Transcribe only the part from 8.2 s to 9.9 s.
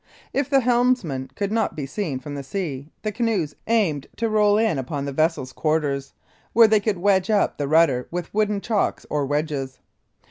wooden chocks or wedges.